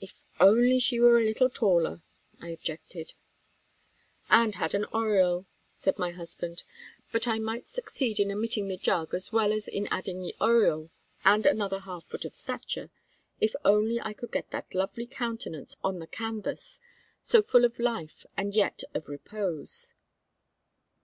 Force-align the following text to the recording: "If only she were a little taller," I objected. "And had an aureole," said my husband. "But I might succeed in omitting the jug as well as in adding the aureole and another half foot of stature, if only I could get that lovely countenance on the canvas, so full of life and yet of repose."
"If 0.00 0.16
only 0.40 0.80
she 0.80 0.98
were 0.98 1.20
a 1.20 1.24
little 1.24 1.48
taller," 1.48 2.02
I 2.40 2.48
objected. 2.48 3.14
"And 4.28 4.56
had 4.56 4.74
an 4.74 4.86
aureole," 4.86 5.46
said 5.70 6.00
my 6.00 6.10
husband. 6.10 6.64
"But 7.12 7.28
I 7.28 7.38
might 7.38 7.64
succeed 7.64 8.18
in 8.18 8.32
omitting 8.32 8.66
the 8.66 8.76
jug 8.76 9.14
as 9.14 9.30
well 9.30 9.52
as 9.52 9.68
in 9.68 9.86
adding 9.86 10.20
the 10.20 10.34
aureole 10.40 10.90
and 11.24 11.46
another 11.46 11.78
half 11.78 12.02
foot 12.06 12.24
of 12.24 12.34
stature, 12.34 12.90
if 13.40 13.54
only 13.64 14.00
I 14.00 14.14
could 14.14 14.32
get 14.32 14.50
that 14.50 14.74
lovely 14.74 15.06
countenance 15.06 15.76
on 15.84 16.00
the 16.00 16.08
canvas, 16.08 16.80
so 17.22 17.40
full 17.40 17.64
of 17.64 17.78
life 17.78 18.26
and 18.36 18.56
yet 18.56 18.82
of 18.94 19.08
repose." 19.08 19.94